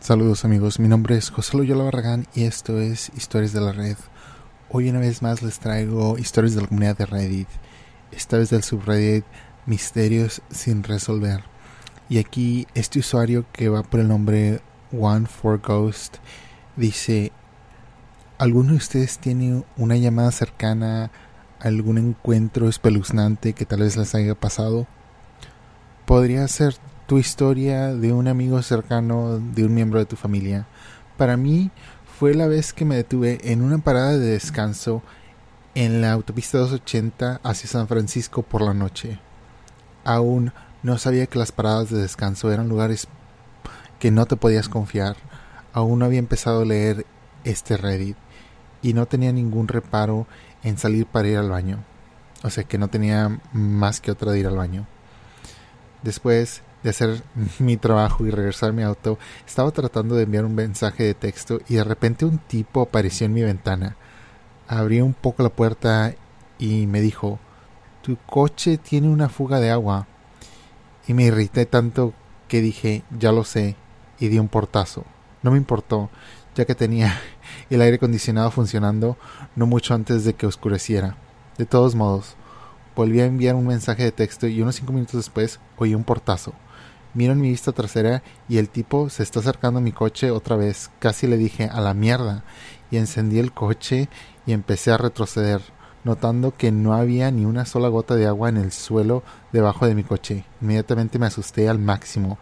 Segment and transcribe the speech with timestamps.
[0.00, 3.98] Saludos amigos, mi nombre es José Loyola Barragán y esto es Historias de la Red.
[4.70, 7.48] Hoy una vez más les traigo historias de la comunidad de Reddit,
[8.10, 9.26] esta vez del subreddit
[9.66, 11.44] Misterios sin resolver.
[12.08, 14.62] Y aquí este usuario que va por el nombre
[14.98, 16.16] One for Ghost
[16.76, 17.30] dice,
[18.38, 21.10] ¿alguno de ustedes tiene una llamada cercana,
[21.60, 24.86] algún encuentro espeluznante que tal vez les haya pasado?
[26.06, 26.76] Podría ser
[27.10, 30.68] tu historia de un amigo cercano, de un miembro de tu familia.
[31.16, 31.72] Para mí
[32.16, 35.02] fue la vez que me detuve en una parada de descanso
[35.74, 39.18] en la autopista 280 hacia San Francisco por la noche.
[40.04, 40.52] Aún
[40.84, 43.08] no sabía que las paradas de descanso eran lugares
[43.98, 45.16] que no te podías confiar.
[45.72, 47.06] Aún no había empezado a leer
[47.42, 48.16] este Reddit
[48.82, 50.28] y no tenía ningún reparo
[50.62, 51.82] en salir para ir al baño.
[52.44, 54.86] O sea que no tenía más que otra de ir al baño.
[56.04, 57.22] Después de hacer
[57.58, 61.60] mi trabajo y regresar a mi auto, estaba tratando de enviar un mensaje de texto
[61.68, 63.96] y de repente un tipo apareció en mi ventana.
[64.68, 66.14] Abrí un poco la puerta
[66.58, 67.38] y me dijo,
[68.02, 70.06] tu coche tiene una fuga de agua.
[71.06, 72.14] Y me irrité tanto
[72.48, 73.76] que dije, ya lo sé,
[74.18, 75.04] y di un portazo.
[75.42, 76.10] No me importó,
[76.54, 77.18] ya que tenía
[77.70, 79.16] el aire acondicionado funcionando
[79.56, 81.16] no mucho antes de que oscureciera.
[81.58, 82.36] De todos modos,
[82.94, 86.52] volví a enviar un mensaje de texto y unos cinco minutos después oí un portazo.
[87.12, 90.56] Miro en mi vista trasera y el tipo se está acercando a mi coche otra
[90.56, 90.90] vez.
[91.00, 92.44] Casi le dije a la mierda
[92.90, 94.08] y encendí el coche
[94.46, 95.60] y empecé a retroceder,
[96.04, 99.96] notando que no había ni una sola gota de agua en el suelo debajo de
[99.96, 100.44] mi coche.
[100.60, 102.38] Inmediatamente me asusté al máximo.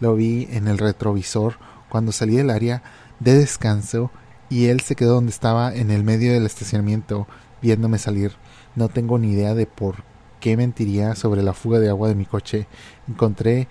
[0.00, 1.58] Lo vi en el retrovisor
[1.90, 2.82] cuando salí del área
[3.20, 4.10] de descanso
[4.48, 7.26] y él se quedó donde estaba en el medio del estacionamiento
[7.60, 8.32] viéndome salir.
[8.76, 10.04] No tengo ni idea de por
[10.40, 12.66] qué mentiría sobre la fuga de agua de mi coche.
[13.08, 13.68] Encontré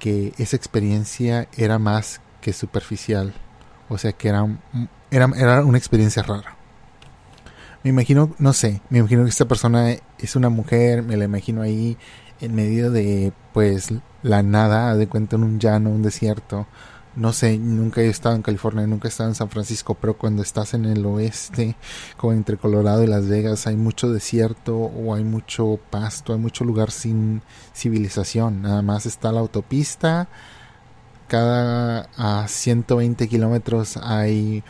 [0.00, 3.32] que esa experiencia era más que superficial,
[3.88, 4.44] o sea que era,
[5.12, 6.56] era, era una experiencia rara.
[7.84, 11.62] Me imagino, no sé, me imagino que esta persona es una mujer, me la imagino
[11.62, 11.96] ahí
[12.40, 16.66] en medio de pues la nada, de cuenta en un llano, un desierto,
[17.16, 20.42] no sé, nunca he estado en California, nunca he estado en San Francisco, pero cuando
[20.42, 21.76] estás en el oeste,
[22.16, 26.64] como entre Colorado y Las Vegas, hay mucho desierto o hay mucho pasto, hay mucho
[26.64, 27.42] lugar sin
[27.74, 28.62] civilización.
[28.62, 30.28] Nada más está la autopista.
[31.28, 34.62] Cada a 120 kilómetros hay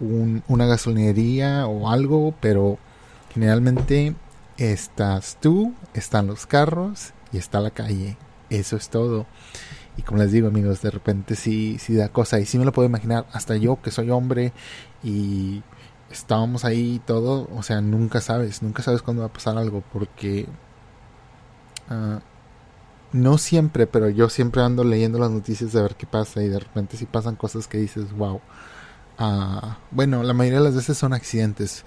[0.00, 2.78] una gasolinería o algo, pero
[3.32, 4.14] generalmente
[4.56, 8.16] estás tú, están los carros y está la calle.
[8.50, 9.26] Eso es todo.
[9.96, 12.40] Y como les digo, amigos, de repente sí, sí da cosa.
[12.40, 13.26] Y sí me lo puedo imaginar.
[13.32, 14.52] Hasta yo, que soy hombre
[15.02, 15.62] y
[16.10, 17.48] estábamos ahí y todo.
[17.54, 18.62] O sea, nunca sabes.
[18.62, 19.82] Nunca sabes cuándo va a pasar algo.
[19.92, 20.46] Porque.
[21.90, 22.18] Uh,
[23.12, 26.42] no siempre, pero yo siempre ando leyendo las noticias de ver qué pasa.
[26.42, 28.40] Y de repente sí pasan cosas que dices, wow.
[29.20, 31.84] Uh, bueno, la mayoría de las veces son accidentes.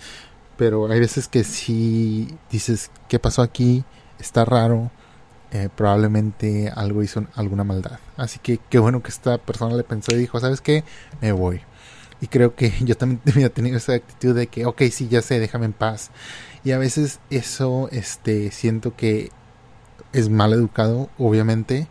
[0.55, 3.83] Pero hay veces que sí dices, ¿qué pasó aquí?
[4.19, 4.91] Está raro
[5.51, 7.99] eh, probablemente algo hizo alguna maldad.
[8.17, 10.83] Así que qué bueno que esta persona le pensó y dijo, ¿sabes qué?
[11.21, 11.61] Me voy.
[12.21, 15.39] Y creo que yo también había tenido esa actitud de que, ok, sí, ya sé,
[15.39, 16.11] déjame en paz.
[16.63, 19.31] Y a veces eso, este, siento que
[20.13, 21.87] es mal educado, obviamente,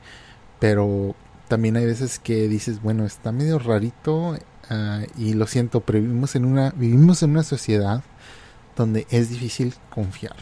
[0.59, 1.15] pero
[1.49, 6.35] también hay veces que dices, bueno, está medio rarito uh, y lo siento, pero vivimos
[6.35, 8.03] en una, vivimos en una sociedad
[8.77, 10.37] donde es difícil confiar.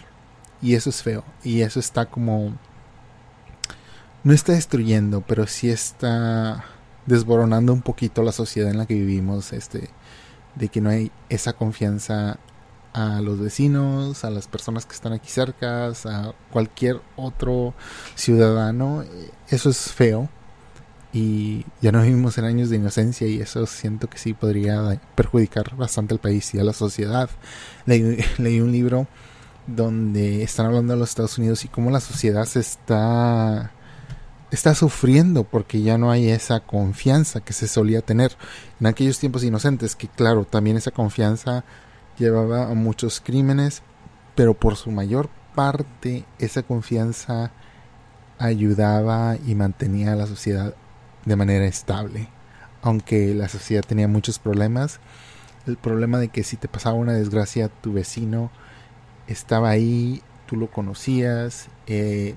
[0.62, 1.24] Y eso es feo.
[1.42, 2.54] Y eso está como
[4.24, 6.64] no está destruyendo, pero sí está
[7.06, 9.90] desboronando un poquito la sociedad en la que vivimos, este,
[10.54, 12.38] de que no hay esa confianza
[12.94, 17.74] a los vecinos, a las personas que están aquí cerca, a cualquier otro
[18.14, 19.04] ciudadano.
[19.48, 20.30] Eso es feo.
[21.12, 25.76] Y ya no vivimos en años de inocencia y eso siento que sí podría perjudicar
[25.76, 27.30] bastante al país y a la sociedad.
[27.86, 29.06] Leí, leí un libro
[29.66, 33.72] donde están hablando de los Estados Unidos y cómo la sociedad se está
[34.54, 38.36] está sufriendo porque ya no hay esa confianza que se solía tener
[38.80, 41.64] en aquellos tiempos inocentes, que claro, también esa confianza
[42.18, 43.82] llevaba a muchos crímenes,
[44.34, 47.52] pero por su mayor parte esa confianza
[48.38, 50.74] ayudaba y mantenía a la sociedad
[51.24, 52.28] de manera estable.
[52.82, 55.00] Aunque la sociedad tenía muchos problemas,
[55.66, 58.50] el problema de que si te pasaba una desgracia, tu vecino
[59.26, 62.34] estaba ahí, tú lo conocías, eh,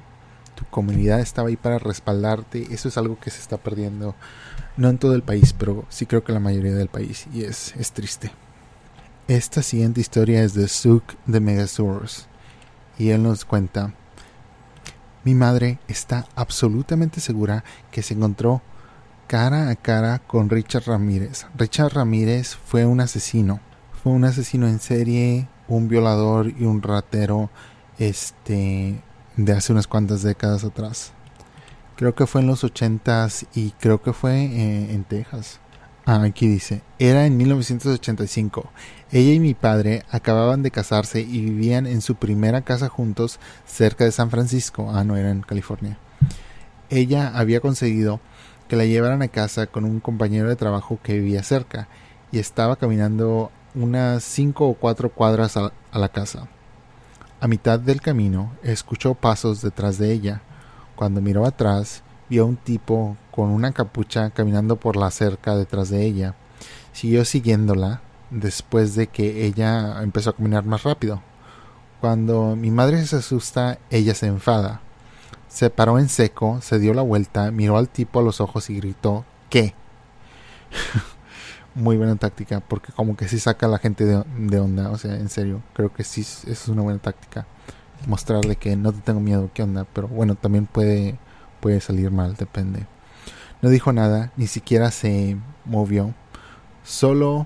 [0.58, 2.74] tu comunidad estaba ahí para respaldarte.
[2.74, 4.16] Eso es algo que se está perdiendo,
[4.76, 7.76] no en todo el país, pero sí creo que la mayoría del país, y es,
[7.78, 8.32] es triste.
[9.28, 12.26] Esta siguiente historia es de Suk de Megasaurus,
[12.98, 13.94] y él nos cuenta:
[15.24, 18.64] Mi madre está absolutamente segura que se encontró
[19.28, 21.46] cara a cara con Richard Ramírez.
[21.56, 23.60] Richard Ramírez fue un asesino,
[24.02, 27.52] fue un asesino en serie, un violador y un ratero
[28.00, 29.04] este
[29.38, 31.14] de hace unas cuantas décadas atrás.
[31.96, 35.60] Creo que fue en los ochentas y creo que fue eh, en Texas.
[36.06, 38.70] Ah, aquí dice, era en 1985.
[39.12, 44.06] Ella y mi padre acababan de casarse y vivían en su primera casa juntos cerca
[44.06, 44.90] de San Francisco.
[44.94, 45.98] Ah, no, era en California.
[46.90, 48.22] Ella había conseguido
[48.68, 51.88] que la llevaran a casa con un compañero de trabajo que vivía cerca
[52.32, 56.48] y estaba caminando unas cinco o cuatro cuadras a la casa.
[57.40, 60.42] A mitad del camino escuchó pasos detrás de ella.
[60.96, 65.90] Cuando miró atrás, vio a un tipo con una capucha caminando por la cerca detrás
[65.90, 66.34] de ella.
[66.94, 68.02] Siguió siguiéndola
[68.32, 71.22] después de que ella empezó a caminar más rápido.
[72.02, 74.82] Cuando mi madre se asusta, ella se enfada.
[75.48, 78.78] Se paró en seco, se dio la vuelta, miró al tipo a los ojos y
[78.78, 79.76] gritó ¿Qué?
[81.78, 85.16] Muy buena táctica, porque como que sí saca a la gente de, onda, o sea,
[85.16, 87.46] en serio, creo que sí es una buena táctica.
[88.08, 89.86] Mostrarle que no te tengo miedo, ¿qué onda?
[89.94, 91.20] Pero bueno, también puede,
[91.60, 92.88] puede salir mal, depende.
[93.62, 96.16] No dijo nada, ni siquiera se movió.
[96.84, 97.46] Solo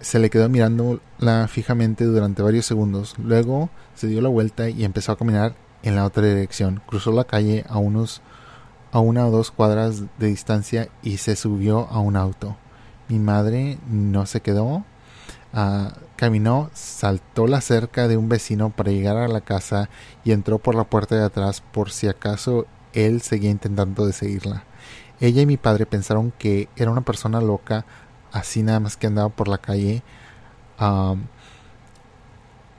[0.00, 3.14] se le quedó mirándola fijamente durante varios segundos.
[3.18, 6.82] Luego se dio la vuelta y empezó a caminar en la otra dirección.
[6.86, 8.20] Cruzó la calle a unos
[8.92, 12.58] a una o dos cuadras de distancia y se subió a un auto.
[13.08, 14.84] Mi madre no se quedó.
[15.52, 19.88] Uh, caminó, saltó la cerca de un vecino para llegar a la casa
[20.24, 24.64] y entró por la puerta de atrás por si acaso él seguía intentando de seguirla.
[25.20, 27.86] Ella y mi padre pensaron que era una persona loca,
[28.32, 30.02] así nada más que andaba por la calle,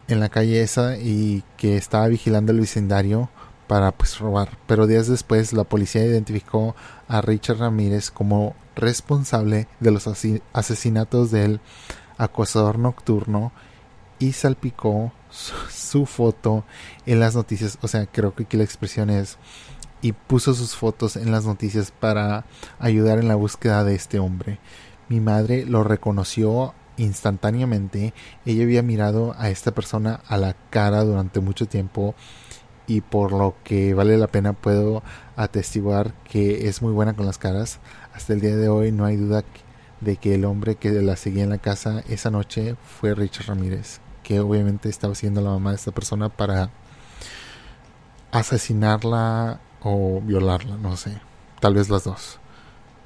[0.08, 3.30] en la calle esa y que estaba vigilando el vecindario
[3.68, 4.58] para pues robar.
[4.68, 6.76] Pero días después la policía identificó
[7.08, 10.08] a Richard Ramírez como responsable de los
[10.54, 11.60] asesinatos del
[12.18, 13.52] acosador nocturno
[14.20, 16.64] y salpicó su, su, foto
[17.06, 17.78] en las noticias.
[17.82, 19.38] O sea, creo que aquí la expresión es
[20.02, 22.46] y puso sus fotos en las noticias para
[22.80, 24.60] ayudar en la búsqueda de este hombre.
[25.10, 28.14] Mi madre lo reconoció instantáneamente.
[28.46, 32.16] Ella había mirado a esta persona a la cara durante mucho tiempo
[32.88, 35.04] y por lo que vale la pena puedo
[35.36, 37.80] atestiguar que es muy buena con las caras.
[38.14, 39.44] Hasta el día de hoy no hay duda
[40.02, 44.00] de que el hombre que la seguía en la casa esa noche fue Richard Ramírez,
[44.24, 46.70] que obviamente estaba siendo la mamá de esta persona para
[48.32, 51.20] asesinarla o violarla, no sé,
[51.60, 52.40] tal vez las dos.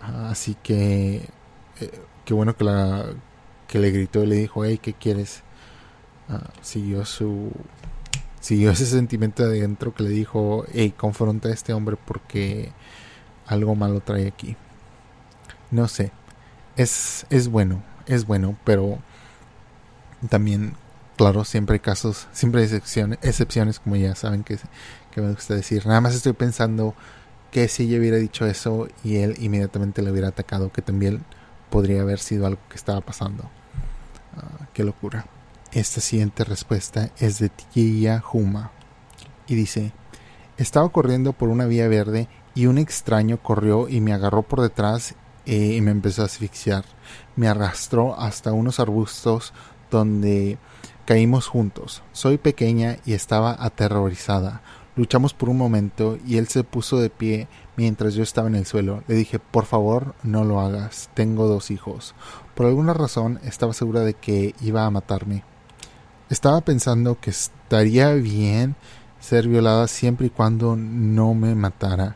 [0.01, 1.29] Así que
[1.79, 3.05] eh, qué bueno que la
[3.67, 5.43] que le gritó y le dijo, hey, ¿qué quieres?
[6.29, 7.51] Uh, siguió su
[8.41, 12.73] siguió ese sentimiento de adentro que le dijo, hey, confronta a este hombre porque
[13.47, 14.57] algo malo trae aquí.
[15.71, 16.11] No sé,
[16.75, 18.99] es, es bueno, es bueno, pero
[20.27, 20.73] también,
[21.15, 24.57] claro, siempre hay casos, siempre hay excepciones, excepciones como ya saben que
[25.11, 25.85] que me gusta decir.
[25.85, 26.95] Nada más estoy pensando
[27.51, 31.23] que si ella hubiera dicho eso y él inmediatamente le hubiera atacado, que también
[31.69, 33.43] podría haber sido algo que estaba pasando.
[33.43, 35.25] Uh, qué locura.
[35.73, 38.71] Esta siguiente respuesta es de Tia Huma
[39.47, 39.93] y dice:
[40.57, 45.15] Estaba corriendo por una vía verde y un extraño corrió y me agarró por detrás
[45.45, 46.83] eh, y me empezó a asfixiar.
[47.37, 49.53] Me arrastró hasta unos arbustos
[49.89, 50.57] donde
[51.05, 52.03] caímos juntos.
[52.11, 54.61] Soy pequeña y estaba aterrorizada.
[54.97, 57.47] Luchamos por un momento y él se puso de pie
[57.77, 59.05] mientras yo estaba en el suelo.
[59.07, 61.09] Le dije, por favor, no lo hagas.
[61.13, 62.13] Tengo dos hijos.
[62.55, 65.45] Por alguna razón estaba segura de que iba a matarme.
[66.31, 68.75] Estaba pensando que estaría bien
[69.19, 72.15] ser violada siempre y cuando no me matara.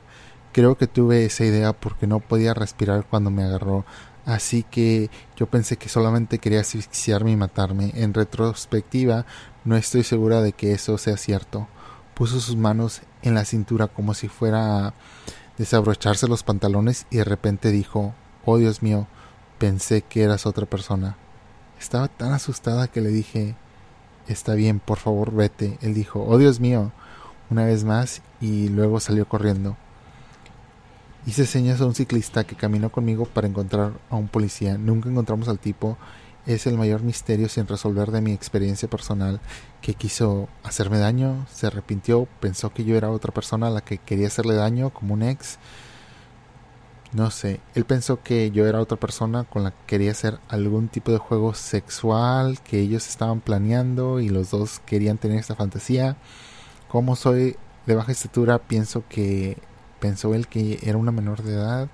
[0.53, 3.85] Creo que tuve esa idea porque no podía respirar cuando me agarró.
[4.25, 7.91] Así que yo pensé que solamente quería asfixiarme y matarme.
[7.93, 9.27] En retrospectiva,
[9.65, 11.67] no estoy segura de que eso sea cierto
[12.15, 14.93] puso sus manos en la cintura como si fuera a
[15.57, 19.07] desabrocharse los pantalones y de repente dijo Oh Dios mío,
[19.59, 21.17] pensé que eras otra persona.
[21.79, 23.55] Estaba tan asustada que le dije
[24.27, 25.77] Está bien, por favor vete.
[25.81, 26.91] Él dijo Oh Dios mío,
[27.49, 29.77] una vez más y luego salió corriendo.
[31.25, 34.77] Hice señas a un ciclista que caminó conmigo para encontrar a un policía.
[34.77, 35.97] Nunca encontramos al tipo
[36.45, 39.39] es el mayor misterio sin resolver de mi experiencia personal,
[39.81, 43.97] que quiso hacerme daño, se arrepintió, pensó que yo era otra persona a la que
[43.97, 45.57] quería hacerle daño, como un ex.
[47.15, 50.89] No sé, él pensó que yo era otra persona con la que quería hacer algún
[50.89, 56.17] tipo de juego sexual que ellos estaban planeando y los dos querían tener esta fantasía.
[56.89, 57.55] Como soy
[57.85, 59.57] de baja estatura, pienso que
[60.01, 61.87] pensó él que era una menor de edad.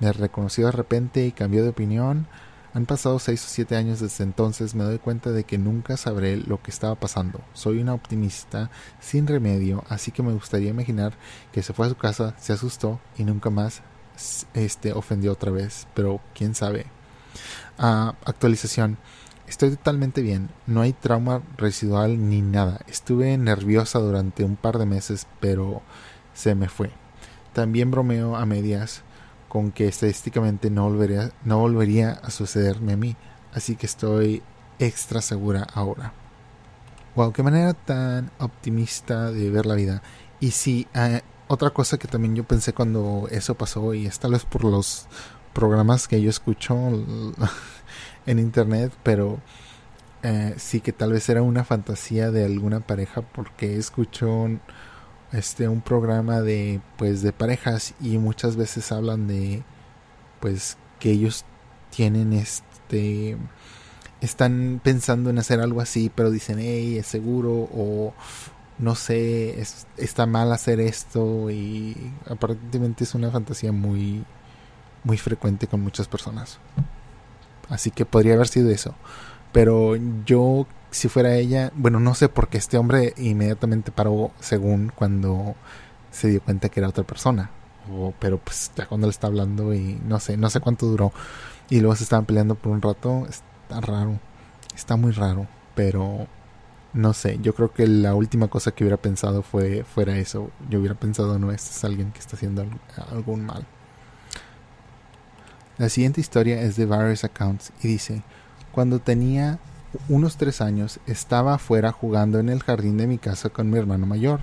[0.00, 2.26] Me reconoció de repente y cambió de opinión.
[2.72, 6.36] Han pasado seis o siete años desde entonces, me doy cuenta de que nunca sabré
[6.36, 7.40] lo que estaba pasando.
[7.52, 11.12] Soy una optimista sin remedio, así que me gustaría imaginar
[11.52, 13.82] que se fue a su casa, se asustó y nunca más
[14.54, 16.86] este ofendió otra vez, pero quién sabe.
[17.78, 18.98] Ah, actualización.
[19.46, 22.80] Estoy totalmente bien, no hay trauma residual ni nada.
[22.86, 25.82] Estuve nerviosa durante un par de meses, pero
[26.32, 26.90] se me fue.
[27.52, 29.02] También bromeo a medias
[29.48, 33.16] con que estadísticamente no volvería, no volvería a sucederme a mí,
[33.52, 34.42] así que estoy
[34.78, 36.12] extra segura ahora.
[37.14, 40.02] Wow, qué manera tan optimista de ver la vida.
[40.40, 44.32] Y sí, eh, otra cosa que también yo pensé cuando eso pasó, y es tal
[44.32, 45.06] vez por los
[45.52, 46.76] programas que yo escucho
[48.26, 49.40] en internet, pero
[50.26, 54.48] eh, sí que tal vez era una fantasía de alguna pareja porque escucho
[55.32, 59.64] este un programa de pues de parejas y muchas veces hablan de
[60.40, 61.44] pues que ellos
[61.90, 63.36] tienen este
[64.22, 68.14] están pensando en hacer algo así pero dicen hey es seguro o
[68.78, 69.62] no sé
[69.96, 74.24] está mal hacer esto y aparentemente es una fantasía muy
[75.04, 76.58] muy frecuente con muchas personas
[77.68, 78.94] así que podría haber sido eso
[79.52, 79.94] pero
[80.26, 85.56] yo si fuera ella, bueno, no sé por qué este hombre inmediatamente paró según cuando
[86.10, 87.50] se dio cuenta que era otra persona.
[87.92, 91.12] O, pero pues ya cuando le está hablando y no sé, no sé cuánto duró.
[91.68, 93.26] Y luego se estaban peleando por un rato.
[93.28, 94.18] Está raro.
[94.74, 95.46] Está muy raro.
[95.74, 96.28] Pero
[96.94, 100.50] no sé, yo creo que la última cosa que hubiera pensado fue fuera eso.
[100.70, 102.64] Yo hubiera pensado, no, este es alguien que está haciendo
[103.10, 103.66] algún mal.
[105.76, 108.22] La siguiente historia es de various accounts y dice,
[108.70, 109.58] cuando tenía
[110.08, 114.06] unos tres años estaba afuera jugando en el jardín de mi casa con mi hermano
[114.06, 114.40] mayor.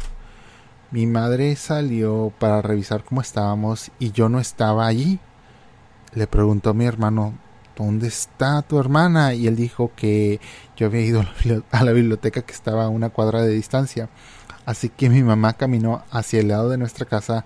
[0.91, 5.19] Mi madre salió para revisar cómo estábamos y yo no estaba allí.
[6.13, 7.33] Le preguntó a mi hermano
[7.75, 9.33] ¿Dónde está tu hermana?
[9.33, 10.39] Y él dijo que
[10.75, 11.25] yo había ido
[11.71, 14.09] a la biblioteca que estaba a una cuadra de distancia.
[14.65, 17.45] Así que mi mamá caminó hacia el lado de nuestra casa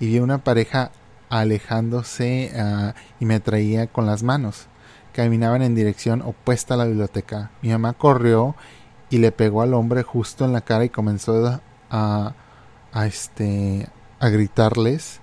[0.00, 0.90] y vio una pareja
[1.28, 4.68] alejándose ah, y me traía con las manos
[5.16, 7.50] caminaban en dirección opuesta a la biblioteca.
[7.62, 8.54] Mi mamá corrió
[9.08, 11.58] y le pegó al hombre justo en la cara y comenzó
[11.90, 12.34] a,
[12.92, 13.88] a este
[14.20, 15.20] a gritarles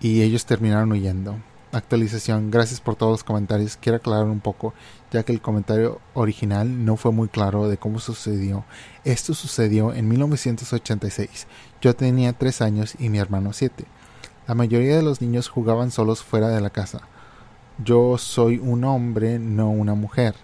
[0.00, 1.38] y ellos terminaron huyendo.
[1.76, 3.76] Actualización, gracias por todos los comentarios.
[3.76, 4.72] Quiero aclarar un poco,
[5.12, 8.64] ya que el comentario original no fue muy claro de cómo sucedió.
[9.04, 11.46] Esto sucedió en 1986.
[11.82, 13.84] Yo tenía 3 años y mi hermano 7.
[14.48, 17.02] La mayoría de los niños jugaban solos fuera de la casa.
[17.84, 20.34] Yo soy un hombre, no una mujer.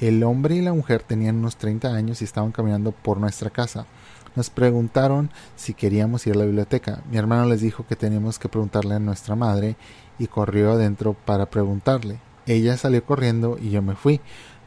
[0.00, 3.86] El hombre y la mujer tenían unos 30 años y estaban caminando por nuestra casa.
[4.34, 7.02] Nos preguntaron si queríamos ir a la biblioteca.
[7.10, 9.76] Mi hermano les dijo que teníamos que preguntarle a nuestra madre
[10.18, 12.18] y corrió adentro para preguntarle.
[12.46, 14.20] Ella salió corriendo y yo me fui.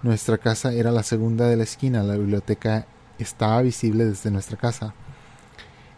[0.04, 2.04] Nuestra casa era la segunda de la esquina.
[2.04, 2.86] La biblioteca
[3.18, 4.94] estaba visible desde nuestra casa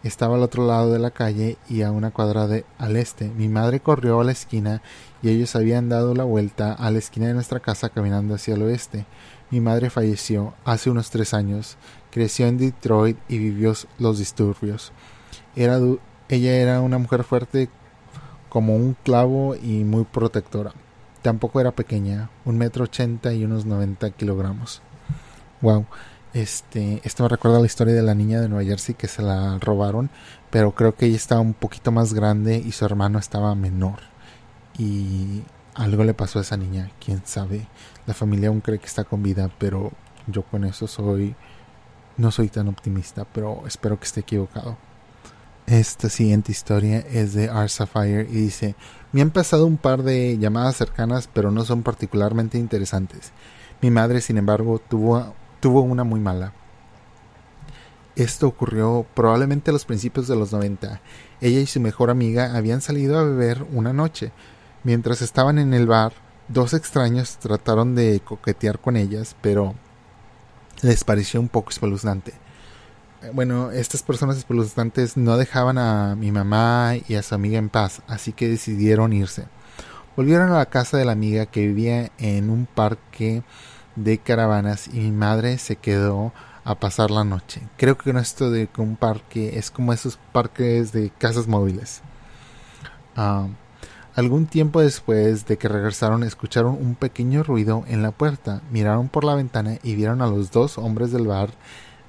[0.02, 3.28] estaba al otro lado de la calle y a una cuadra de, al este.
[3.28, 4.82] Mi madre corrió a la esquina
[5.22, 8.62] y ellos habían dado la vuelta a la esquina de nuestra casa caminando hacia el
[8.62, 9.06] oeste.
[9.50, 11.76] Mi madre falleció hace unos tres años.
[12.18, 14.90] Creció en Detroit y vivió los disturbios.
[15.54, 15.78] Era
[16.28, 17.70] ella era una mujer fuerte
[18.48, 20.72] como un clavo y muy protectora.
[21.22, 24.82] Tampoco era pequeña, un metro ochenta y unos noventa kilogramos.
[25.60, 25.86] Wow.
[26.34, 29.22] Este, esto me recuerda a la historia de la niña de Nueva Jersey que se
[29.22, 30.10] la robaron,
[30.50, 34.00] pero creo que ella estaba un poquito más grande y su hermano estaba menor.
[34.76, 35.44] Y
[35.76, 37.68] algo le pasó a esa niña, quién sabe.
[38.06, 39.92] La familia aún cree que está con vida, pero
[40.26, 41.36] yo con eso soy
[42.18, 44.76] no soy tan optimista, pero espero que esté equivocado.
[45.66, 47.68] Esta siguiente historia es de R.
[47.68, 48.74] Sapphire y dice,
[49.12, 53.32] me han pasado un par de llamadas cercanas, pero no son particularmente interesantes.
[53.80, 56.52] Mi madre, sin embargo, tuvo tuvo una muy mala.
[58.16, 61.00] Esto ocurrió probablemente a los principios de los 90.
[61.40, 64.32] Ella y su mejor amiga habían salido a beber una noche.
[64.82, 66.12] Mientras estaban en el bar,
[66.48, 69.74] dos extraños trataron de coquetear con ellas, pero
[70.82, 72.32] les pareció un poco espeluznante.
[73.32, 78.02] Bueno, estas personas espeluznantes no dejaban a mi mamá y a su amiga en paz,
[78.06, 79.46] así que decidieron irse.
[80.16, 83.42] Volvieron a la casa de la amiga que vivía en un parque
[83.96, 86.32] de caravanas y mi madre se quedó
[86.64, 87.62] a pasar la noche.
[87.76, 92.02] Creo que esto de un parque es como esos parques de casas móviles.
[93.16, 93.48] Ah,
[94.18, 99.22] algún tiempo después de que regresaron escucharon un pequeño ruido en la puerta, miraron por
[99.22, 101.50] la ventana y vieron a los dos hombres del bar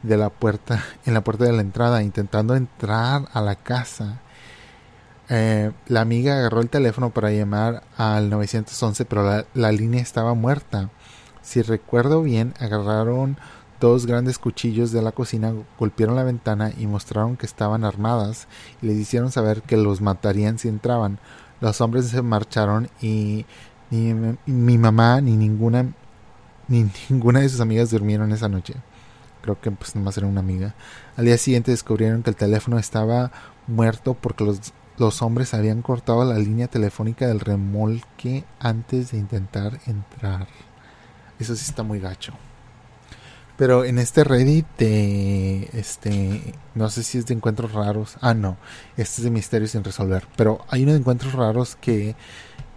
[0.02, 4.22] de la puerta en la puerta de la entrada intentando entrar a la casa.
[5.30, 10.34] eh, la amiga agarró el teléfono para llamar al 911, pero la, la línea estaba
[10.34, 10.90] muerta.
[11.44, 13.38] Si recuerdo bien, agarraron
[13.80, 18.48] dos grandes cuchillos de la cocina, golpearon la ventana y mostraron que estaban armadas
[18.82, 21.20] y les hicieron saber que los matarían si entraban.
[21.62, 23.46] Los hombres se marcharon y
[23.92, 24.14] ni
[24.46, 25.94] mi mamá ni ninguna
[26.68, 28.76] ni ninguna de sus amigas durmieron esa noche.
[29.42, 30.76] Creo que pues nomás era una amiga.
[31.18, 33.32] Al día siguiente descubrieron que el teléfono estaba
[33.68, 39.80] muerto porque los, los hombres habían cortado la línea telefónica del remolque antes de intentar
[39.86, 40.48] entrar.
[41.40, 42.34] Eso sí está muy gacho.
[43.60, 48.16] Pero en este Reddit de este no sé si es de encuentros raros.
[48.22, 48.56] Ah, no.
[48.96, 50.26] Este es de misterios sin resolver.
[50.38, 52.16] Pero hay uno de encuentros raros que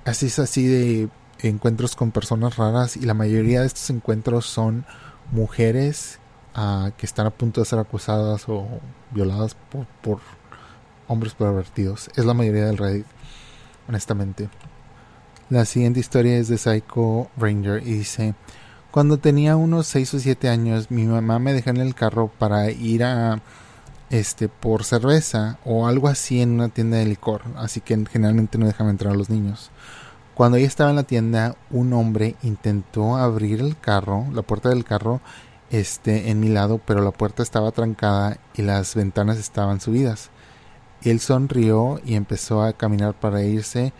[0.04, 1.08] así es así de
[1.38, 2.96] encuentros con personas raras.
[2.96, 4.84] Y la mayoría de estos encuentros son
[5.30, 6.18] mujeres
[6.56, 8.66] uh, que están a punto de ser acusadas o
[9.12, 10.18] violadas por, por
[11.06, 12.10] hombres pervertidos.
[12.16, 13.06] Es la mayoría del Reddit,
[13.86, 14.48] honestamente.
[15.48, 18.34] La siguiente historia es de Psycho Ranger y dice,
[18.92, 22.70] cuando tenía unos 6 o 7 años, mi mamá me dejó en el carro para
[22.70, 23.40] ir a
[24.10, 28.66] este por cerveza o algo así en una tienda de licor, así que generalmente no
[28.66, 29.70] dejan entrar a los niños.
[30.34, 34.84] Cuando ella estaba en la tienda, un hombre intentó abrir el carro, la puerta del
[34.84, 35.22] carro,
[35.70, 40.28] este, en mi lado, pero la puerta estaba trancada y las ventanas estaban subidas.
[41.02, 43.94] Él sonrió y empezó a caminar para irse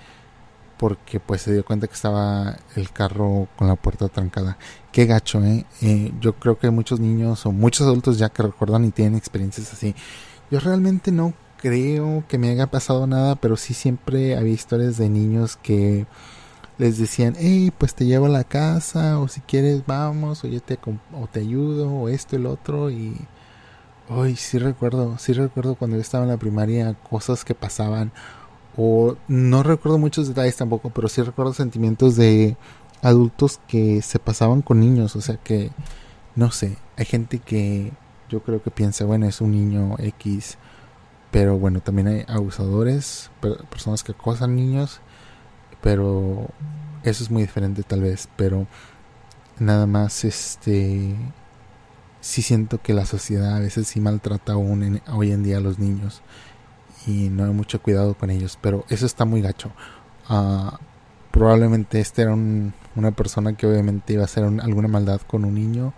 [0.83, 4.59] porque pues se dio cuenta que estaba el carro con la puerta trancada.
[4.91, 5.65] Qué gacho, ¿eh?
[5.81, 6.13] ¿eh?
[6.21, 9.95] Yo creo que muchos niños o muchos adultos ya que recuerdan y tienen experiencias así.
[10.51, 15.09] Yo realmente no creo que me haya pasado nada, pero sí siempre había historias de
[15.09, 16.05] niños que
[16.79, 20.61] les decían, hey, pues te llevo a la casa, o si quieres vamos, o yo
[20.61, 20.81] te,
[21.13, 23.17] o te ayudo, o esto y lo otro, y
[24.09, 28.11] hoy sí recuerdo, sí recuerdo cuando yo estaba en la primaria cosas que pasaban,
[28.77, 32.57] o no recuerdo muchos detalles tampoco, pero sí recuerdo sentimientos de
[33.03, 35.71] adultos que se pasaban con niños, o sea que,
[36.37, 37.93] no sé, hay gente que
[38.29, 40.57] yo creo que piensa, bueno, es un niño X,
[41.33, 43.31] pero bueno, también hay abusadores,
[43.71, 45.01] personas que acosan niños.
[45.81, 46.47] Pero
[47.03, 48.29] eso es muy diferente tal vez.
[48.37, 48.67] Pero
[49.59, 51.17] nada más este...
[52.21, 55.81] Sí siento que la sociedad a veces sí maltrata aún hoy en día a los
[55.81, 56.23] niños.
[57.07, 58.59] Y no hay mucho cuidado con ellos.
[58.61, 59.71] Pero eso está muy gacho.
[60.29, 60.71] Uh,
[61.31, 65.93] probablemente este era una persona que obviamente iba a hacer alguna maldad con un niño.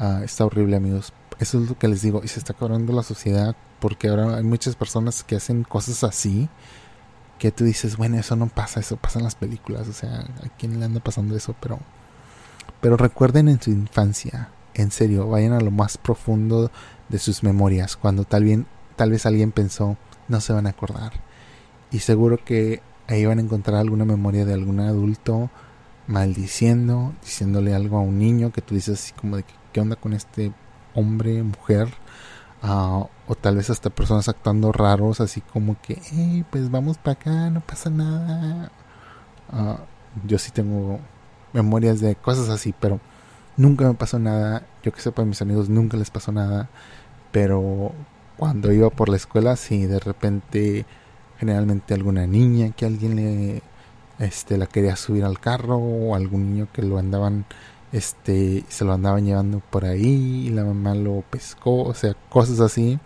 [0.00, 1.12] Uh, está horrible amigos.
[1.38, 2.22] Eso es lo que les digo.
[2.24, 6.48] Y se está acabando la sociedad porque ahora hay muchas personas que hacen cosas así
[7.42, 10.48] que tú dices, bueno, eso no pasa, eso pasa en las películas, o sea, ¿a
[10.56, 11.56] quién le anda pasando eso?
[11.60, 11.80] Pero,
[12.80, 16.70] pero recuerden en su infancia, en serio, vayan a lo más profundo
[17.08, 19.96] de sus memorias, cuando tal, bien, tal vez alguien pensó,
[20.32, 21.12] no se van a acordar.
[21.92, 25.50] Y seguro que ahí van a encontrar alguna memoria de algún adulto
[26.08, 30.12] maldiciendo, diciéndole algo a un niño que tú dices así como de, ¿qué onda con
[30.12, 30.52] este
[30.94, 31.88] hombre, mujer?
[32.62, 37.12] Ah, o tal vez hasta personas actuando raros, así como que, hey, pues vamos para
[37.12, 38.72] acá, no pasa nada.
[39.50, 39.78] Ah,
[40.26, 40.98] yo sí tengo
[41.52, 43.00] memorias de cosas así, pero
[43.56, 44.66] nunca me pasó nada.
[44.82, 46.68] Yo que sepa, a mis amigos nunca les pasó nada.
[47.32, 47.92] Pero
[48.42, 50.84] cuando iba por la escuela, sí, de repente,
[51.38, 53.62] generalmente alguna niña que alguien le,
[54.18, 57.44] este, la quería subir al carro, o algún niño que lo andaban
[57.92, 62.58] este se lo andaban llevando por ahí y la mamá lo pescó, o sea, cosas
[62.58, 62.98] así.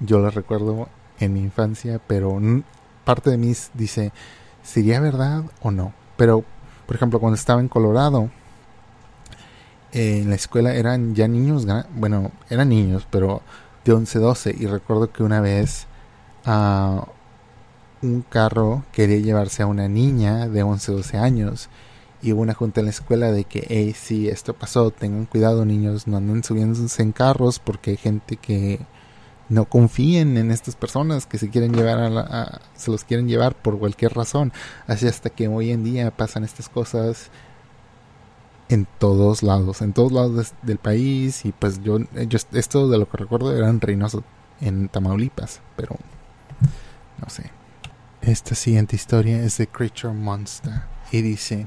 [0.00, 2.38] Yo las recuerdo en mi infancia, pero
[3.06, 4.12] parte de mí dice,
[4.62, 5.94] ¿sería verdad o no?
[6.18, 6.44] Pero,
[6.86, 8.28] por ejemplo, cuando estaba en Colorado,
[9.92, 13.40] en la escuela eran ya niños, bueno, eran niños, pero
[13.84, 14.56] de 11, 12.
[14.58, 15.86] Y recuerdo que una vez
[16.46, 17.02] uh,
[18.02, 21.68] un carro quería llevarse a una niña de 11, 12 años
[22.24, 25.66] y hubo una junta en la escuela de que, hey, si esto pasó, tengan cuidado
[25.66, 28.80] niños, no anden subiéndose en carros porque hay gente que
[29.50, 33.54] no confíen en estas personas que se quieren llevar a, la, se los quieren llevar
[33.54, 34.52] por cualquier razón.
[34.86, 37.30] Así hasta que hoy en día pasan estas cosas
[38.68, 41.98] en todos lados, en todos lados del país y pues yo,
[42.52, 44.24] esto de lo que recuerdo era en Reynoso,
[44.60, 45.96] en Tamaulipas, pero
[47.20, 47.50] no sé.
[48.22, 51.66] Esta siguiente historia es de Creature Monster y dice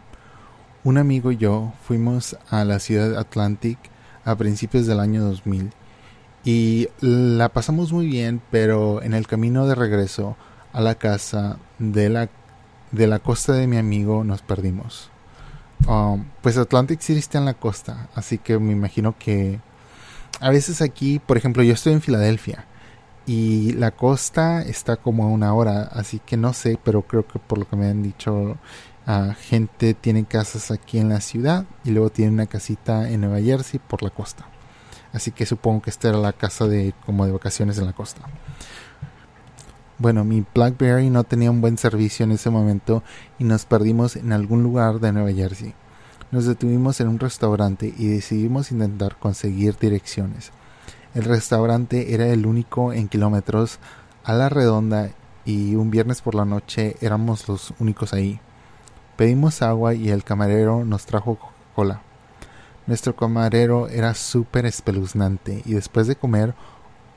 [0.83, 3.77] un amigo y yo fuimos a la ciudad Atlantic
[4.25, 5.71] a principios del año 2000
[6.43, 10.35] y la pasamos muy bien, pero en el camino de regreso
[10.73, 12.29] a la casa de la,
[12.91, 15.11] de la costa de mi amigo nos perdimos.
[15.85, 19.59] Um, pues Atlantic City está en la costa, así que me imagino que
[20.39, 22.65] a veces aquí, por ejemplo, yo estoy en Filadelfia
[23.25, 27.39] y la costa está como a una hora, así que no sé, pero creo que
[27.39, 28.57] por lo que me han dicho,
[29.07, 33.41] uh, gente tiene casas aquí en la ciudad y luego tiene una casita en Nueva
[33.41, 34.45] Jersey por la costa.
[35.13, 38.21] Así que supongo que esta era la casa de como de vacaciones en la costa.
[39.99, 43.01] Bueno, mi BlackBerry no tenía un buen servicio en ese momento
[43.39, 45.73] y nos perdimos en algún lugar de Nueva Jersey.
[46.29, 50.51] Nos detuvimos en un restaurante y decidimos intentar conseguir direcciones.
[51.15, 53.79] El restaurante era el único en kilómetros
[54.23, 55.09] a la redonda
[55.45, 58.39] y un viernes por la noche éramos los únicos ahí.
[59.15, 62.01] Pedimos agua y el camarero nos trajo Coca-Cola.
[62.85, 66.53] Nuestro camarero era súper espeluznante y después de comer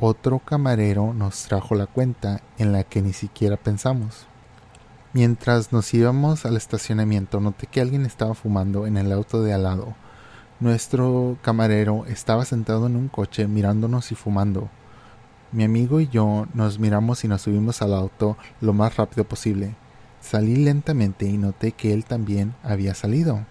[0.00, 4.26] otro camarero nos trajo la cuenta en la que ni siquiera pensamos.
[5.12, 9.64] Mientras nos íbamos al estacionamiento noté que alguien estaba fumando en el auto de al
[9.64, 9.94] lado.
[10.58, 14.70] Nuestro camarero estaba sentado en un coche mirándonos y fumando.
[15.52, 19.74] Mi amigo y yo nos miramos y nos subimos al auto lo más rápido posible.
[20.20, 23.44] Salí lentamente y noté que él también había salido.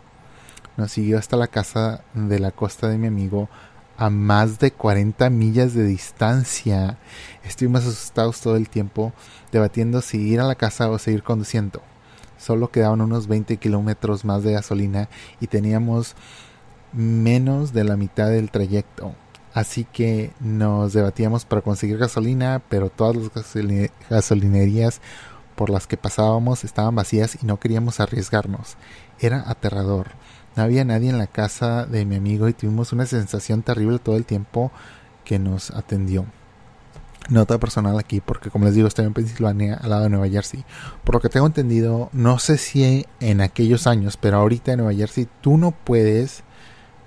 [0.78, 3.50] Nos siguió hasta la casa de la costa de mi amigo
[4.00, 6.98] a más de 40 millas de distancia.
[7.44, 9.12] Estuvimos asustados todo el tiempo,
[9.52, 11.82] debatiendo si ir a la casa o seguir conduciendo.
[12.38, 15.10] Solo quedaban unos 20 kilómetros más de gasolina
[15.42, 16.16] y teníamos
[16.94, 19.16] menos de la mitad del trayecto.
[19.54, 23.54] Así que nos debatíamos para conseguir gasolina, pero todas las
[24.10, 25.02] gasolinerías
[25.56, 28.78] por las que pasábamos estaban vacías y no queríamos arriesgarnos.
[29.20, 30.12] Era aterrador.
[30.56, 34.18] No había nadie en la casa de mi amigo y tuvimos una sensación terrible todo
[34.18, 34.72] el tiempo
[35.24, 36.26] que nos atendió.
[37.30, 40.66] Nota personal aquí, porque como les digo, estoy en Pensilvania, al lado de Nueva Jersey.
[41.04, 44.94] Por lo que tengo entendido, no sé si en aquellos años, pero ahorita en Nueva
[44.94, 46.44] Jersey tú no puedes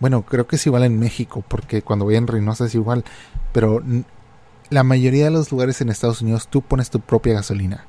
[0.03, 3.05] bueno, creo que es igual en México, porque cuando voy en Reynosa es igual.
[3.53, 3.85] Pero
[4.69, 7.87] la mayoría de los lugares en Estados Unidos tú pones tu propia gasolina.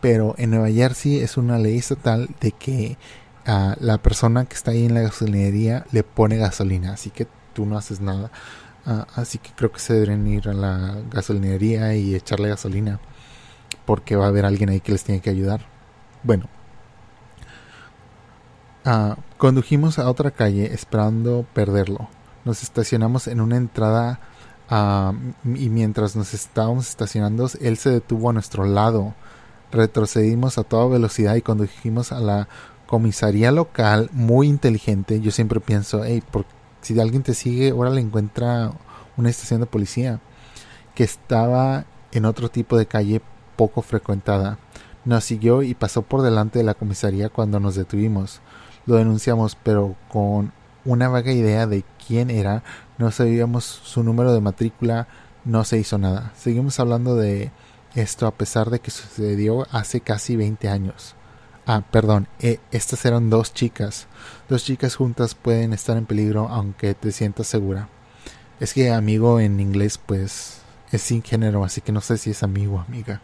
[0.00, 2.98] Pero en Nueva Jersey es una ley estatal de que
[3.46, 6.92] a la persona que está ahí en la gasolinería le pone gasolina.
[6.92, 8.30] Así que tú no haces nada.
[8.84, 13.00] Ah, así que creo que se deben ir a la gasolinería y echarle gasolina.
[13.84, 15.66] Porque va a haber alguien ahí que les tiene que ayudar.
[16.22, 16.48] Bueno,
[18.88, 22.08] Ah, condujimos a otra calle esperando perderlo.
[22.44, 24.20] Nos estacionamos en una entrada
[24.70, 25.12] ah,
[25.44, 29.14] y mientras nos estábamos estacionando, él se detuvo a nuestro lado.
[29.72, 32.48] Retrocedimos a toda velocidad y condujimos a la
[32.86, 35.20] comisaría local, muy inteligente.
[35.20, 36.44] Yo siempre pienso, hey, por,
[36.80, 38.72] si alguien te sigue, ahora le encuentra
[39.16, 40.20] una estación de policía
[40.94, 43.20] que estaba en otro tipo de calle
[43.56, 44.58] poco frecuentada.
[45.04, 48.40] Nos siguió y pasó por delante de la comisaría cuando nos detuvimos
[48.86, 50.52] lo denunciamos, pero con
[50.84, 52.62] una vaga idea de quién era,
[52.98, 55.08] no sabíamos su número de matrícula,
[55.44, 56.32] no se hizo nada.
[56.36, 57.50] Seguimos hablando de
[57.94, 61.15] esto a pesar de que sucedió hace casi 20 años.
[61.68, 64.06] Ah, perdón, eh, estas eran dos chicas.
[64.48, 67.88] Dos chicas juntas pueden estar en peligro aunque te sientas segura.
[68.60, 70.60] Es que amigo en inglés pues
[70.92, 73.20] es sin género, así que no sé si es amigo o amiga.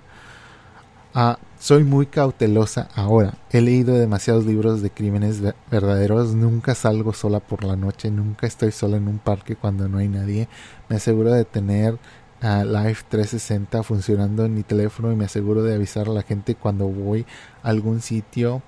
[1.15, 3.35] Ah, soy muy cautelosa ahora.
[3.51, 6.35] He leído demasiados libros de crímenes verdaderos.
[6.35, 8.11] Nunca salgo sola por la noche.
[8.11, 10.49] Nunca estoy sola en un parque cuando no hay nadie.
[10.89, 11.99] Me aseguro de tener
[12.43, 16.55] uh, Live 360 funcionando en mi teléfono y me aseguro de avisar a la gente
[16.55, 17.27] cuando voy
[17.63, 18.63] a algún sitio.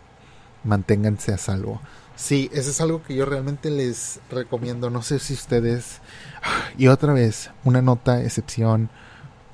[0.65, 1.81] Manténganse a salvo.
[2.17, 4.89] Sí, eso es algo que yo realmente les recomiendo.
[4.91, 6.01] No sé si ustedes.
[6.79, 8.91] Y otra vez, una nota, excepción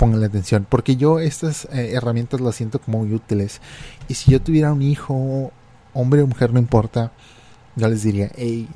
[0.08, 3.60] la atención, porque yo estas eh, herramientas las siento como muy útiles.
[4.08, 5.52] Y si yo tuviera un hijo,
[5.92, 7.12] hombre o mujer, no importa,
[7.76, 8.68] yo les diría, hey,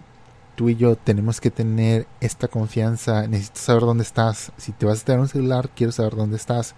[0.55, 4.53] tú y yo tenemos que tener esta confianza, necesito saber dónde estás.
[4.57, 6.75] Si te vas a tener un celular, quiero saber dónde estás.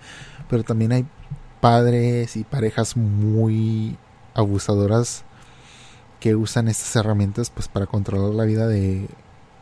[0.49, 1.07] Pero también hay
[1.61, 3.97] padres y parejas muy
[4.35, 5.25] abusadoras
[6.21, 9.09] que usan estas herramientas pues para controlar la vida de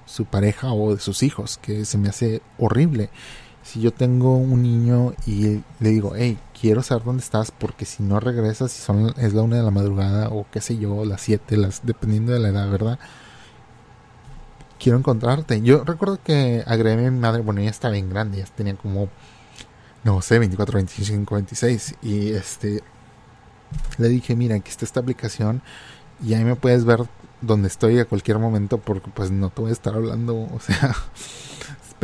[0.06, 3.10] su pareja o de sus hijos, que se me hace horrible
[3.64, 8.02] si yo tengo un niño y le digo, hey, quiero saber dónde estás porque si
[8.02, 11.22] no regresas, si son, es la una de la madrugada o qué sé yo, las
[11.22, 12.98] siete, las, dependiendo de la edad, ¿verdad?
[14.78, 15.60] Quiero encontrarte.
[15.62, 19.08] Yo recuerdo que agregué a mi madre, bueno, ella estaba bien grande, ya tenía como,
[20.04, 21.96] no sé, 24, 25, 26.
[22.02, 22.82] Y este,
[23.98, 25.62] le dije, mira, aquí está esta aplicación
[26.22, 27.00] y ahí me puedes ver
[27.40, 30.94] donde estoy a cualquier momento porque pues no te voy a estar hablando, o sea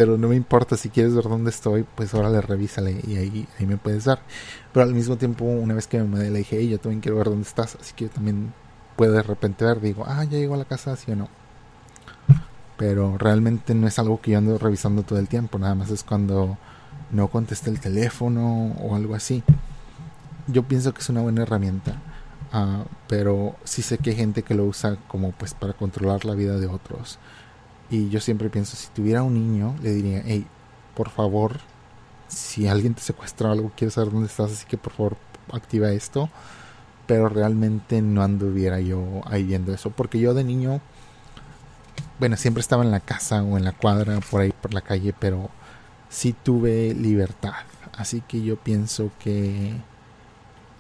[0.00, 3.66] pero no me importa si quieres ver dónde estoy, pues órale, revísale y ahí, ahí
[3.66, 4.20] me puedes dar.
[4.72, 7.18] Pero al mismo tiempo, una vez que me mudé, le dije, hey, yo también quiero
[7.18, 8.54] ver dónde estás, así que yo también
[8.96, 11.28] puedo de repente ver, digo, ah, ya llegó a la casa, sí o no.
[12.80, 16.02] Pero realmente no es algo que yo ando revisando todo el tiempo, nada más es
[16.02, 16.56] cuando
[17.10, 19.42] no contesta el teléfono o algo así.
[20.46, 22.00] Yo pienso que es una buena herramienta,
[22.54, 26.34] uh, pero sí sé que hay gente que lo usa como pues para controlar la
[26.34, 27.18] vida de otros.
[27.90, 30.46] Y yo siempre pienso, si tuviera un niño, le diría, hey,
[30.96, 31.58] por favor,
[32.28, 35.16] si alguien te secuestra algo, quiero saber dónde estás, así que por favor
[35.52, 36.30] activa esto.
[37.06, 40.80] Pero realmente no anduviera yo ahí viendo eso, porque yo de niño,
[42.18, 45.14] bueno, siempre estaba en la casa o en la cuadra, por ahí por la calle,
[45.18, 45.50] pero
[46.08, 47.54] sí tuve libertad.
[47.96, 49.74] Así que yo pienso que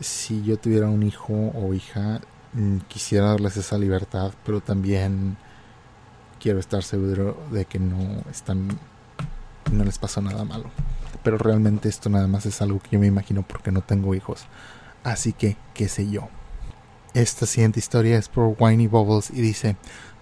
[0.00, 2.20] si yo tuviera un hijo o hija,
[2.52, 5.36] mm, quisiera darles esa libertad, pero también
[6.40, 8.78] quiero estar seguro de que no están
[9.70, 10.70] no les pasó nada malo.
[11.22, 14.46] Pero realmente esto nada más es algo que yo me imagino porque no tengo hijos.
[15.04, 16.28] Así que, qué sé yo.
[17.14, 19.76] Esta siguiente historia es por Whiny Bubbles y dice,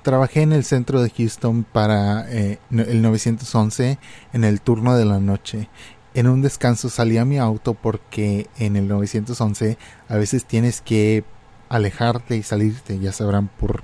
[0.09, 3.99] trabajé en el centro de Houston para eh, el 911
[4.33, 5.69] en el turno de la noche.
[6.15, 9.77] En un descanso salí a mi auto porque en el 911
[10.09, 11.25] a veces tienes que
[11.69, 13.83] alejarte y salirte, ya sabrán por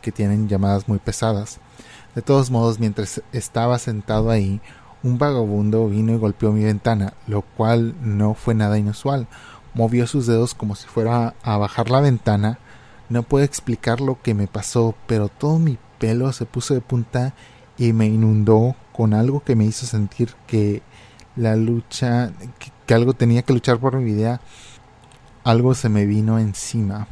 [0.00, 1.58] que tienen llamadas muy pesadas.
[2.14, 4.62] De todos modos, mientras estaba sentado ahí,
[5.02, 9.26] un vagabundo vino y golpeó mi ventana, lo cual no fue nada inusual.
[9.74, 12.60] Movió sus dedos como si fuera a bajar la ventana.
[13.08, 17.34] No puedo explicar lo que me pasó, pero todo mi pelo se puso de punta
[17.78, 20.82] y me inundó con algo que me hizo sentir que
[21.36, 22.32] la lucha,
[22.86, 24.40] que, algo tenía que luchar por mi vida.
[25.44, 27.06] Algo se me vino encima.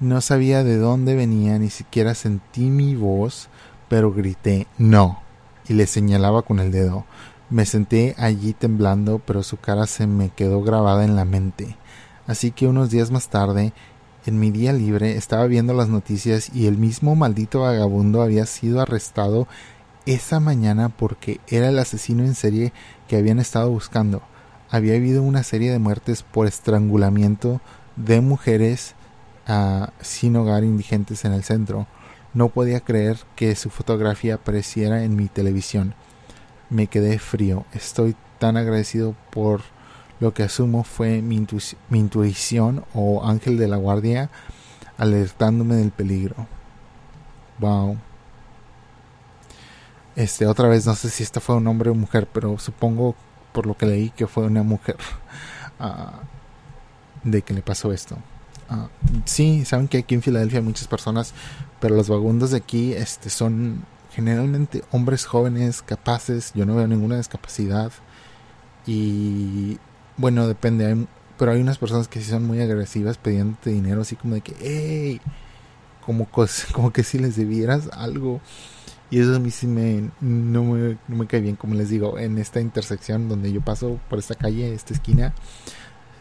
[0.00, 3.48] No sabía de dónde venía, ni siquiera sentí mi voz,
[3.88, 5.22] pero grité no
[5.68, 7.06] y le señalaba con el dedo.
[7.50, 11.76] Me senté allí temblando, pero su cara se me quedó grabada en la mente.
[12.26, 13.72] Así que unos días más tarde,
[14.24, 18.80] en mi día libre, estaba viendo las noticias y el mismo maldito vagabundo había sido
[18.80, 19.48] arrestado
[20.06, 22.72] esa mañana porque era el asesino en serie
[23.08, 24.22] que habían estado buscando.
[24.70, 27.60] Había habido una serie de muertes por estrangulamiento
[27.96, 28.94] de mujeres
[30.00, 31.86] sin hogar indigentes en el centro.
[32.32, 35.94] No podía creer que su fotografía apareciera en mi televisión.
[36.70, 37.66] Me quedé frío.
[37.72, 39.62] Estoy tan agradecido por
[40.22, 41.44] lo que asumo fue mi,
[41.90, 44.30] intuición o ángel de la guardia
[44.96, 46.46] alertándome del peligro.
[47.58, 47.98] Wow.
[50.14, 53.16] Este, otra vez, no sé si esta fue un hombre o mujer, pero supongo
[53.50, 54.96] por lo que leí que fue una mujer
[55.80, 56.20] uh,
[57.28, 58.16] de que le pasó esto.
[58.70, 58.86] Ah,
[59.24, 61.34] sí, saben que aquí en Filadelfia hay muchas personas,
[61.80, 66.52] pero los vagabundos de aquí este, son generalmente hombres jóvenes, capaces.
[66.54, 67.90] Yo no veo ninguna discapacidad.
[68.86, 69.78] Y
[70.22, 71.06] bueno, depende.
[71.36, 74.54] pero hay unas personas que sí son muy agresivas pidiéndote dinero, así como de que,
[74.60, 75.20] hey,
[76.06, 76.28] como,
[76.72, 78.40] como que si les debieras algo.
[79.10, 80.62] Y eso a mí sí me no,
[81.08, 84.72] me, cae bien, como les digo, en esta intersección donde yo paso por esta calle,
[84.74, 85.34] esta esquina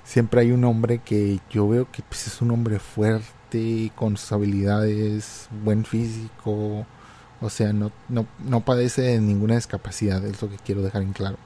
[0.03, 4.31] siempre hay un hombre que yo veo que pues, es un hombre fuerte, con sus
[4.31, 6.87] habilidades, buen físico,
[7.39, 11.13] o sea, no, no, no padece de ninguna discapacidad, es lo que quiero dejar en
[11.13, 11.37] claro.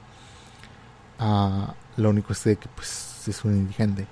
[1.18, 4.06] Ah, lo único es que pues, es un indigente.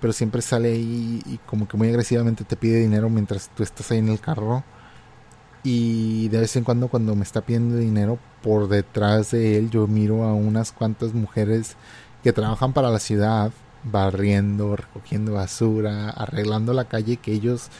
[0.00, 3.90] Pero siempre sale ahí y como que muy agresivamente te pide dinero mientras tú estás
[3.90, 4.64] ahí en el carro.
[5.64, 9.86] Y de vez en cuando cuando me está pidiendo dinero, por detrás de él yo
[9.86, 11.76] miro a unas cuantas mujeres
[12.22, 13.50] que trabajan para la ciudad
[13.84, 17.70] barriendo, recogiendo basura, arreglando la calle que ellos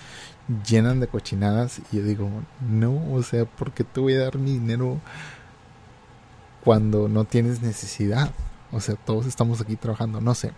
[0.66, 2.30] llenan de cochinadas y yo digo,
[2.68, 4.98] no, o sea, ¿por qué te voy a dar mi dinero
[6.64, 8.30] cuando no tienes necesidad?
[8.70, 10.52] O sea, todos estamos aquí trabajando, no sé.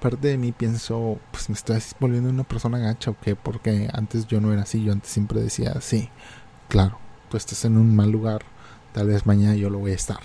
[0.00, 4.26] Parte de mí pienso, pues me estoy volviendo una persona gacha o qué, porque antes
[4.26, 6.08] yo no era así, yo antes siempre decía, sí,
[6.68, 8.42] claro, tú estás en un mal lugar,
[8.92, 10.20] tal vez mañana yo lo voy a estar.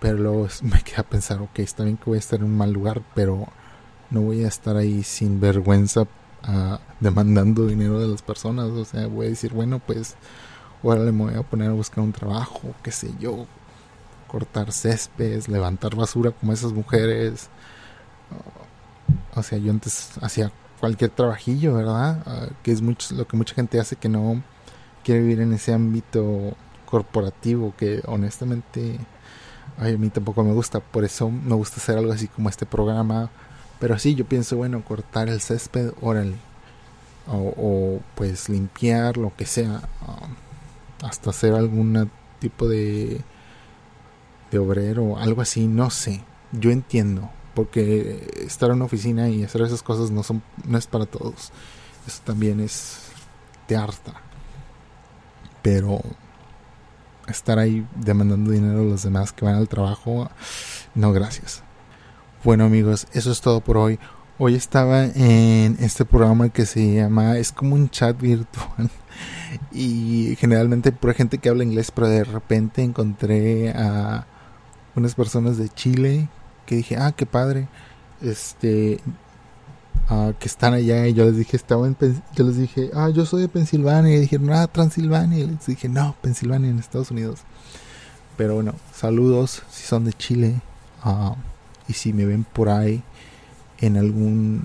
[0.00, 2.72] Pero luego me queda pensar, ok, está bien que voy a estar en un mal
[2.72, 3.48] lugar, pero
[4.10, 6.06] no voy a estar ahí sin vergüenza
[6.42, 8.66] ah, demandando dinero de las personas.
[8.66, 10.16] O sea, voy a decir, bueno, pues
[10.82, 13.46] ahora le voy a poner a buscar un trabajo, qué sé yo,
[14.28, 17.48] cortar céspedes, levantar basura como esas mujeres.
[19.34, 22.22] O sea, yo antes hacía cualquier trabajillo, ¿verdad?
[22.26, 24.42] Ah, que es mucho, lo que mucha gente hace que no
[25.04, 26.54] quiere vivir en ese ámbito
[26.86, 28.98] corporativo que honestamente
[29.78, 30.80] a mí tampoco me gusta.
[30.80, 33.30] Por eso me gusta hacer algo así como este programa
[33.78, 36.36] pero sí, yo pienso, bueno, cortar el césped, órale.
[37.28, 39.82] O, pues limpiar, lo que sea.
[40.06, 40.34] Um,
[41.06, 43.22] hasta hacer algún tipo de,
[44.50, 46.22] de obrero, algo así, no sé.
[46.52, 47.30] Yo entiendo.
[47.54, 51.52] Porque estar en una oficina y hacer esas cosas no, son, no es para todos.
[52.06, 52.98] Eso también es
[53.68, 54.14] de harta.
[55.62, 56.00] Pero
[57.28, 60.30] estar ahí demandando dinero a los demás que van al trabajo,
[60.94, 61.62] no gracias.
[62.44, 63.98] Bueno amigos, eso es todo por hoy.
[64.38, 68.90] Hoy estaba en este programa que se llama, es como un chat virtual
[69.72, 74.26] y generalmente por gente que habla inglés, pero de repente encontré a
[74.96, 76.28] unas personas de Chile
[76.64, 77.68] que dije, ah, qué padre,
[78.22, 78.98] este,
[80.10, 81.88] uh, que están allá y yo les dije, estaba
[82.34, 85.88] yo les dije, ah, yo soy de Pensilvania y dijeron, ah, Transilvania y les dije,
[85.88, 87.40] no, Pensilvania en Estados Unidos.
[88.36, 90.60] Pero bueno, saludos si son de Chile
[91.04, 91.34] uh,
[91.88, 93.02] y si me ven por ahí
[93.78, 94.64] en algún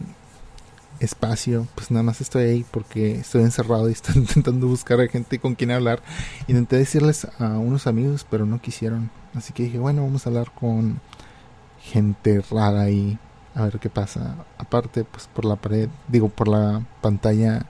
[1.01, 5.39] espacio, pues nada más estoy ahí porque estoy encerrado y estoy intentando buscar a gente
[5.39, 6.01] con quien hablar.
[6.47, 9.11] Intenté decirles a unos amigos, pero no quisieron.
[9.35, 11.01] Así que dije, bueno, vamos a hablar con
[11.81, 13.17] gente rara ahí,
[13.55, 14.45] a ver qué pasa.
[14.57, 17.65] Aparte, pues por la pared, digo, por la pantalla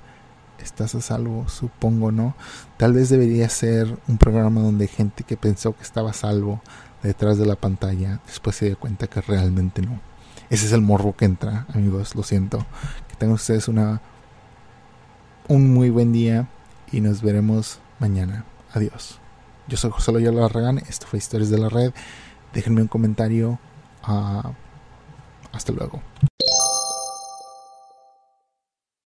[0.60, 2.36] estás a salvo, supongo, ¿no?
[2.78, 6.62] Tal vez debería ser un programa donde gente que pensó que estaba a salvo
[7.02, 10.00] detrás de la pantalla, después se dio cuenta que realmente no.
[10.50, 12.65] Ese es el morro que entra, amigos, lo siento.
[13.21, 14.01] Tengan ustedes una
[15.47, 16.47] un muy buen día
[16.91, 18.45] y nos veremos mañana.
[18.73, 19.19] Adiós.
[19.67, 21.93] Yo soy José Loyola Larragán, esto fue Historias de la Red.
[22.51, 23.60] Déjenme un comentario.
[24.07, 24.49] Uh,
[25.51, 26.01] hasta luego.